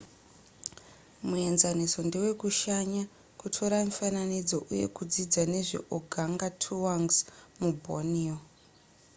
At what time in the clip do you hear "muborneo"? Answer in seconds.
7.59-8.37